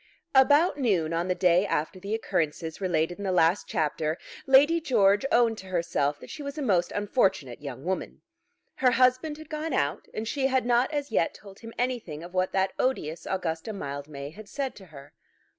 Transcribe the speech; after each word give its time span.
About 0.33 0.79
noon 0.79 1.13
on 1.13 1.27
the 1.27 1.35
day 1.35 1.63
after 1.63 1.99
the 1.99 2.15
occurrences 2.15 2.81
related 2.81 3.19
in 3.19 3.23
the 3.23 3.31
last 3.31 3.67
chapter 3.67 4.17
Lady 4.47 4.81
George 4.81 5.27
owned 5.31 5.59
to 5.59 5.67
herself 5.67 6.19
that 6.19 6.31
she 6.31 6.41
was 6.41 6.57
a 6.57 6.61
most 6.63 6.91
unfortunate 6.93 7.61
young 7.61 7.85
woman. 7.85 8.23
Her 8.77 8.93
husband 8.93 9.37
had 9.37 9.47
gone 9.47 9.73
out, 9.73 10.07
and 10.11 10.27
she 10.27 10.47
had 10.47 10.65
not 10.65 10.91
as 10.91 11.11
yet 11.11 11.35
told 11.35 11.59
him 11.59 11.71
anything 11.77 12.23
of 12.23 12.33
what 12.33 12.51
that 12.51 12.73
odious 12.79 13.27
Augusta 13.29 13.73
Mildmay 13.73 14.31
had 14.31 14.49
said 14.49 14.73
to 14.77 14.85
her. 14.87 15.13